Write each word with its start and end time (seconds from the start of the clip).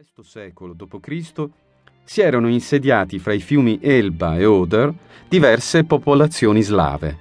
VI 0.00 0.22
secolo 0.22 0.74
d.C. 0.74 1.48
si 2.04 2.20
erano 2.20 2.46
insediati 2.46 3.18
fra 3.18 3.32
i 3.32 3.40
fiumi 3.40 3.80
Elba 3.82 4.36
e 4.36 4.44
Oder 4.44 4.94
diverse 5.26 5.82
popolazioni 5.82 6.62
slave, 6.62 7.16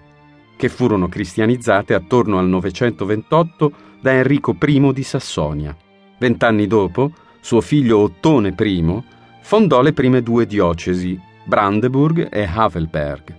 che 0.55 0.69
furono 0.69 1.07
cristianizzate 1.07 1.95
attorno 1.95 2.37
al 2.37 2.47
928 2.47 3.71
da 3.99 4.11
Enrico 4.11 4.55
I 4.63 4.91
di 4.93 5.01
Sassonia. 5.01 5.75
Vent'anni 6.19 6.67
dopo, 6.67 7.11
suo 7.39 7.61
figlio 7.61 7.97
Ottone 7.97 8.53
I 8.55 9.03
fondò 9.41 9.81
le 9.81 9.93
prime 9.93 10.21
due 10.21 10.45
diocesi, 10.45 11.19
Brandeburg 11.45 12.31
e 12.31 12.43
Havelberg. 12.43 13.35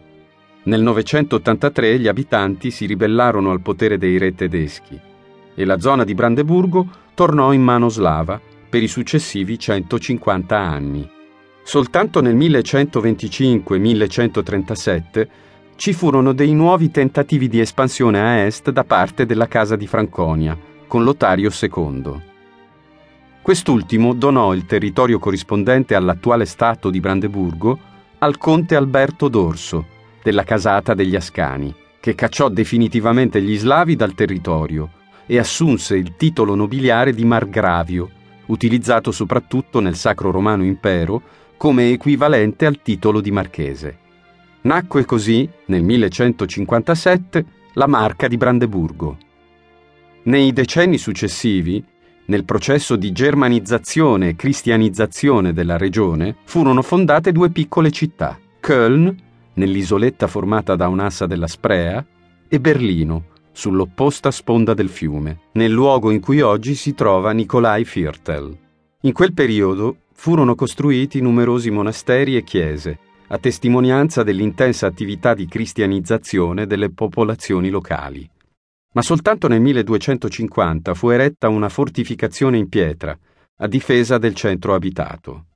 Nel 0.64 0.82
983 0.82 2.00
gli 2.00 2.08
abitanti 2.08 2.72
si 2.72 2.86
ribellarono 2.86 3.52
al 3.52 3.60
potere 3.60 3.98
dei 3.98 4.18
re 4.18 4.34
tedeschi 4.34 4.98
e 5.54 5.64
la 5.64 5.78
zona 5.78 6.02
di 6.02 6.14
Brandeburgo 6.14 6.88
tornò 7.14 7.52
in 7.52 7.62
mano 7.62 7.88
slava 7.88 8.47
per 8.68 8.82
i 8.82 8.88
successivi 8.88 9.56
150 9.58 10.58
anni. 10.58 11.08
Soltanto 11.62 12.20
nel 12.20 12.36
1125-1137 12.36 15.28
ci 15.76 15.92
furono 15.92 16.32
dei 16.32 16.54
nuovi 16.54 16.90
tentativi 16.90 17.46
di 17.46 17.60
espansione 17.60 18.20
a 18.20 18.38
est 18.44 18.70
da 18.70 18.82
parte 18.84 19.26
della 19.26 19.46
Casa 19.46 19.76
di 19.76 19.86
Franconia, 19.86 20.58
con 20.86 21.04
Lotario 21.04 21.50
II. 21.50 22.26
Quest'ultimo 23.40 24.14
donò 24.14 24.54
il 24.54 24.66
territorio 24.66 25.18
corrispondente 25.18 25.94
all'attuale 25.94 26.46
Stato 26.46 26.90
di 26.90 27.00
Brandeburgo 27.00 27.78
al 28.18 28.36
conte 28.36 28.74
Alberto 28.74 29.28
d'Orso, 29.28 29.86
della 30.22 30.42
casata 30.42 30.94
degli 30.94 31.14
Ascani, 31.14 31.72
che 32.00 32.14
cacciò 32.14 32.48
definitivamente 32.48 33.40
gli 33.40 33.56
slavi 33.56 33.94
dal 33.94 34.14
territorio 34.14 34.90
e 35.26 35.38
assunse 35.38 35.96
il 35.96 36.16
titolo 36.16 36.54
nobiliare 36.54 37.12
di 37.12 37.24
margravio, 37.24 38.10
utilizzato 38.48 39.10
soprattutto 39.12 39.80
nel 39.80 39.96
Sacro 39.96 40.30
Romano 40.30 40.64
Impero 40.64 41.22
come 41.56 41.90
equivalente 41.90 42.66
al 42.66 42.82
titolo 42.82 43.20
di 43.20 43.30
marchese. 43.30 43.98
Nacque 44.62 45.04
così, 45.04 45.48
nel 45.66 45.82
1157, 45.82 47.44
la 47.74 47.86
Marca 47.86 48.28
di 48.28 48.36
Brandeburgo. 48.36 49.16
Nei 50.24 50.52
decenni 50.52 50.98
successivi, 50.98 51.82
nel 52.26 52.44
processo 52.44 52.96
di 52.96 53.12
germanizzazione 53.12 54.28
e 54.28 54.36
cristianizzazione 54.36 55.52
della 55.52 55.76
regione, 55.78 56.36
furono 56.44 56.82
fondate 56.82 57.32
due 57.32 57.50
piccole 57.50 57.90
città, 57.90 58.38
Köln, 58.60 59.14
nell'isoletta 59.54 60.26
formata 60.26 60.76
da 60.76 60.88
un'assa 60.88 61.26
della 61.26 61.46
Sprea, 61.46 62.04
e 62.46 62.60
Berlino, 62.60 63.24
sull'opposta 63.58 64.30
sponda 64.30 64.72
del 64.72 64.88
fiume, 64.88 65.40
nel 65.54 65.72
luogo 65.72 66.12
in 66.12 66.20
cui 66.20 66.40
oggi 66.40 66.76
si 66.76 66.94
trova 66.94 67.32
Nikolai 67.32 67.82
Viertel. 67.82 68.56
In 69.00 69.12
quel 69.12 69.32
periodo 69.34 70.02
furono 70.12 70.54
costruiti 70.54 71.20
numerosi 71.20 71.68
monasteri 71.68 72.36
e 72.36 72.44
chiese, 72.44 73.00
a 73.26 73.38
testimonianza 73.38 74.22
dell'intensa 74.22 74.86
attività 74.86 75.34
di 75.34 75.48
cristianizzazione 75.48 76.68
delle 76.68 76.90
popolazioni 76.90 77.68
locali. 77.68 78.30
Ma 78.92 79.02
soltanto 79.02 79.48
nel 79.48 79.60
1250 79.60 80.94
fu 80.94 81.08
eretta 81.08 81.48
una 81.48 81.68
fortificazione 81.68 82.58
in 82.58 82.68
pietra, 82.68 83.18
a 83.56 83.66
difesa 83.66 84.18
del 84.18 84.36
centro 84.36 84.74
abitato. 84.74 85.46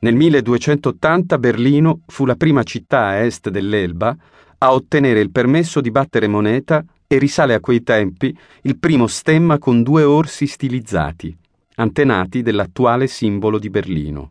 Nel 0.00 0.14
1280 0.14 1.36
Berlino 1.36 2.00
fu 2.06 2.24
la 2.24 2.36
prima 2.36 2.62
città 2.62 3.08
a 3.08 3.16
est 3.16 3.50
dell'Elba 3.50 4.16
a 4.56 4.72
ottenere 4.72 5.20
il 5.20 5.30
permesso 5.30 5.82
di 5.82 5.90
battere 5.90 6.26
moneta 6.26 6.82
e 7.14 7.18
risale 7.18 7.54
a 7.54 7.60
quei 7.60 7.82
tempi 7.82 8.36
il 8.62 8.76
primo 8.78 9.06
stemma 9.06 9.58
con 9.58 9.82
due 9.82 10.02
orsi 10.02 10.46
stilizzati, 10.46 11.34
antenati 11.76 12.42
dell'attuale 12.42 13.06
simbolo 13.06 13.58
di 13.58 13.70
Berlino. 13.70 14.30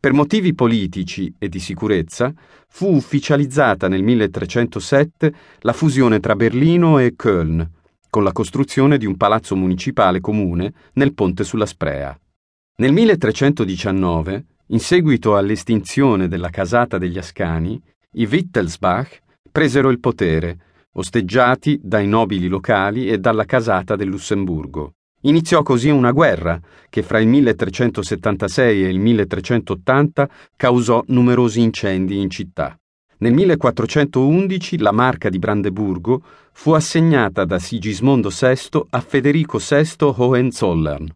Per 0.00 0.12
motivi 0.12 0.54
politici 0.54 1.32
e 1.38 1.48
di 1.48 1.58
sicurezza 1.58 2.32
fu 2.68 2.94
ufficializzata 2.94 3.88
nel 3.88 4.02
1307 4.02 5.34
la 5.60 5.72
fusione 5.72 6.20
tra 6.20 6.34
Berlino 6.36 6.98
e 6.98 7.14
Köln, 7.16 7.66
con 8.08 8.22
la 8.22 8.32
costruzione 8.32 8.98
di 8.98 9.04
un 9.04 9.16
palazzo 9.16 9.56
municipale 9.56 10.20
comune 10.20 10.72
nel 10.94 11.12
ponte 11.12 11.44
sulla 11.44 11.66
Sprea. 11.66 12.18
Nel 12.78 12.92
1319, 12.92 14.44
in 14.68 14.80
seguito 14.80 15.36
all'estinzione 15.36 16.28
della 16.28 16.50
casata 16.50 16.98
degli 16.98 17.18
Ascani, 17.18 17.80
i 18.12 18.24
Wittelsbach 18.24 19.20
presero 19.50 19.90
il 19.90 20.00
potere 20.00 20.58
osteggiati 20.96 21.78
dai 21.82 22.06
nobili 22.06 22.48
locali 22.48 23.08
e 23.08 23.18
dalla 23.18 23.44
casata 23.44 23.96
del 23.96 24.08
Lussemburgo. 24.08 24.92
Iniziò 25.22 25.62
così 25.62 25.88
una 25.88 26.12
guerra 26.12 26.60
che 26.88 27.02
fra 27.02 27.18
il 27.18 27.28
1376 27.28 28.84
e 28.84 28.88
il 28.88 28.98
1380 28.98 30.28
causò 30.56 31.02
numerosi 31.08 31.60
incendi 31.62 32.20
in 32.20 32.30
città. 32.30 32.78
Nel 33.18 33.32
1411 33.32 34.78
la 34.78 34.92
marca 34.92 35.30
di 35.30 35.38
Brandeburgo 35.38 36.22
fu 36.52 36.72
assegnata 36.72 37.44
da 37.44 37.58
Sigismondo 37.58 38.28
VI 38.28 38.82
a 38.90 39.00
Federico 39.00 39.58
VI 39.58 39.94
Hohenzollern, 39.98 41.08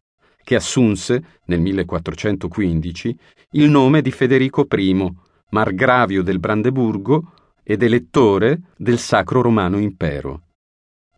che 0.42 0.54
assunse, 0.54 1.22
nel 1.44 1.60
1415, 1.60 3.16
il 3.52 3.68
nome 3.68 4.00
di 4.00 4.10
Federico 4.10 4.66
I, 4.70 5.12
margravio 5.50 6.22
del 6.22 6.40
Brandeburgo, 6.40 7.32
ed 7.70 7.84
elettore 7.84 8.62
del 8.76 8.98
Sacro 8.98 9.42
Romano 9.42 9.78
Impero. 9.78 10.42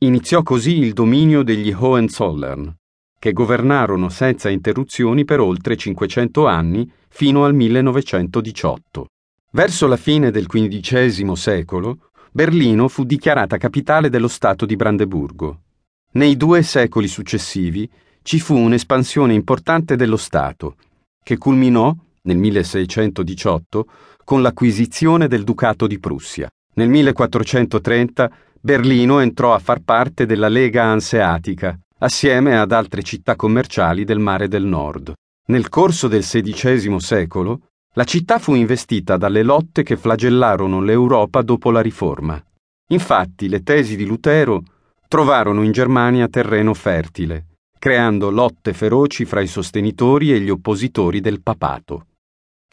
Iniziò 0.01 0.43
così 0.43 0.77
il 0.77 0.93
dominio 0.93 1.43
degli 1.43 1.73
Hohenzollern, 1.73 2.77
che 3.19 3.33
governarono 3.33 4.11
senza 4.11 4.51
interruzioni 4.51 5.25
per 5.25 5.41
oltre 5.41 5.79
500 5.79 6.47
anni 6.47 6.93
fino 7.09 7.47
al 7.47 7.55
1918. 7.55 9.07
Verso 9.53 9.87
la 9.87 9.97
fine 9.97 10.31
del 10.31 10.47
XV 10.47 11.33
secolo, 11.33 12.11
Berlino 12.31 12.87
fu 12.89 13.05
dichiarata 13.05 13.57
capitale 13.57 14.11
dello 14.11 14.29
Stato 14.29 14.67
di 14.67 14.77
Brandeburgo. 14.77 15.63
Nei 16.13 16.37
due 16.37 16.63
secoli 16.63 17.09
successivi 17.09 17.91
ci 18.21 18.39
fu 18.41 18.59
un'espansione 18.59 19.33
importante 19.33 19.97
dello 19.97 20.19
Stato, 20.19 20.77
che 21.25 21.39
culminò, 21.39 21.97
nel 22.25 22.37
1618, 22.37 23.87
con 24.25 24.43
l'acquisizione 24.43 25.27
del 25.27 25.45
Ducato 25.45 25.87
di 25.87 25.99
Prussia. 25.99 26.49
Nel 26.75 26.89
1430 26.89 28.31
Berlino 28.61 29.19
entrò 29.19 29.55
a 29.55 29.59
far 29.59 29.81
parte 29.81 30.25
della 30.25 30.49
Lega 30.49 30.85
Anseatica, 30.85 31.77
assieme 31.99 32.57
ad 32.59 32.73
altre 32.73 33.03
città 33.03 33.35
commerciali 33.35 34.05
del 34.05 34.21
Mare 34.21 34.47
del 34.47 34.65
Nord. 34.65 35.13
Nel 35.49 35.69
corso 35.69 36.07
del 36.07 36.23
XVI 36.23 37.01
secolo, 37.01 37.63
la 37.95 38.05
città 38.05 38.39
fu 38.39 38.55
investita 38.55 39.17
dalle 39.17 39.43
lotte 39.43 39.83
che 39.83 39.97
flagellarono 39.97 40.81
l'Europa 40.81 41.43
dopo 41.43 41.71
la 41.71 41.81
Riforma. 41.81 42.43
Infatti, 42.91 43.49
le 43.49 43.63
tesi 43.63 43.97
di 43.97 44.07
Lutero 44.07 44.63
trovarono 45.09 45.63
in 45.63 45.73
Germania 45.73 46.29
terreno 46.29 46.73
fertile, 46.73 47.47
creando 47.79 48.31
lotte 48.31 48.73
feroci 48.73 49.25
fra 49.25 49.41
i 49.41 49.49
sostenitori 49.49 50.33
e 50.33 50.41
gli 50.41 50.51
oppositori 50.51 51.21
del 51.21 51.43
papato. 51.43 52.07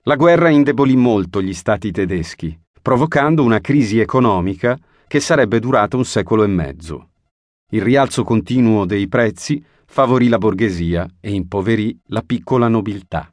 La 0.04 0.16
guerra 0.16 0.50
indebolì 0.50 0.96
molto 0.96 1.42
gli 1.42 1.54
stati 1.54 1.92
tedeschi, 1.92 2.58
provocando 2.82 3.44
una 3.44 3.60
crisi 3.60 4.00
economica 4.00 4.78
che 5.08 5.20
sarebbe 5.20 5.60
durata 5.60 5.98
un 5.98 6.06
secolo 6.06 6.44
e 6.44 6.48
mezzo. 6.48 7.10
Il 7.72 7.82
rialzo 7.82 8.24
continuo 8.24 8.86
dei 8.86 9.09
prezzi 9.09 9.62
favorì 9.86 10.30
la 10.30 10.38
borghesia 10.38 11.06
e 11.20 11.32
impoverì 11.34 12.00
la 12.08 12.22
piccola 12.22 12.70
nobiltà. 12.70 13.30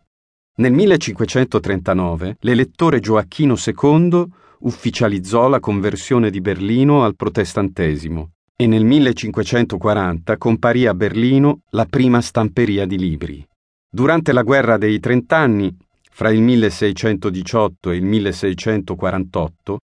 Nel 0.57 0.73
1539 0.73 2.39
l'elettore 2.41 2.99
Gioacchino 2.99 3.55
II 3.55 4.25
ufficializzò 4.61 5.49
la 5.49 5.61
conversione 5.61 6.31
di 6.31 6.41
Berlino 6.41 7.05
al 7.05 7.15
protestantesimo 7.15 8.31
e 8.57 8.67
nel 8.67 8.85
1540 8.85 10.37
comparì 10.39 10.87
a 10.87 10.95
Berlino 10.95 11.61
la 11.71 11.85
prima 11.85 12.21
stamperia 12.21 12.87
di 12.87 12.99
libri. 12.99 13.47
Durante 13.89 14.33
la 14.33 14.43
guerra 14.43 14.79
dei 14.79 14.99
trent'anni 14.99 15.77
fra 16.17 16.31
il 16.31 16.41
1618 16.41 17.91
e 17.91 17.97
il 17.97 18.03
1648, 18.03 19.79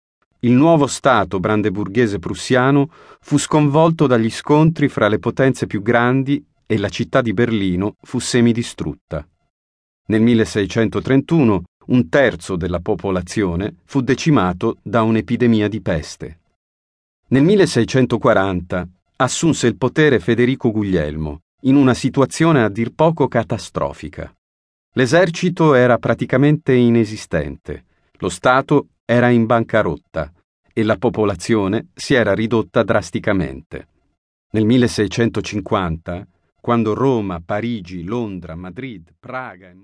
il 0.42 0.52
nuovo 0.52 0.86
Stato 0.86 1.40
brandeburghese 1.40 2.20
prussiano 2.20 2.92
fu 3.20 3.40
sconvolto 3.40 4.06
dagli 4.06 4.30
scontri 4.30 4.90
fra 4.90 5.08
le 5.08 5.18
potenze 5.18 5.66
più 5.66 5.82
grandi 5.82 6.46
e 6.68 6.78
la 6.78 6.90
città 6.90 7.22
di 7.22 7.34
Berlino 7.34 7.96
fu 8.04 8.20
semidistrutta. 8.20 9.28
Nel 10.10 10.22
1631 10.22 11.64
un 11.88 12.10
terzo 12.10 12.56
della 12.56 12.80
popolazione 12.80 13.78
fu 13.86 14.02
decimato 14.02 14.78
da 14.84 15.02
un'epidemia 15.02 15.68
di 15.68 15.82
peste. 15.82 16.42
Nel 17.30 17.42
1640 17.42 18.88
assunse 19.16 19.66
il 19.66 19.78
potere 19.78 20.20
Federico 20.20 20.70
Guglielmo, 20.72 21.40
in 21.62 21.76
una 21.76 21.96
situazione 21.96 22.64
a 22.64 22.70
dir 22.70 22.94
poco 22.94 23.28
catastrofica. 23.28 24.32
L'esercito 24.94 25.76
era 25.76 26.00
praticamente 26.00 26.74
inesistente, 26.74 27.86
lo 28.14 28.30
Stato 28.30 28.88
era 29.06 29.30
in 29.30 29.46
bancarotta 29.46 30.32
e 30.74 30.84
la 30.84 30.98
popolazione 30.98 31.90
si 31.94 32.16
era 32.16 32.34
ridotta 32.34 32.82
drasticamente. 32.82 33.88
Nel 34.52 34.66
1650, 34.66 36.28
quando 36.60 36.96
Roma, 36.96 37.40
Parigi, 37.40 38.04
Londra, 38.04 38.56
Madrid, 38.56 39.14
Praga 39.20 39.70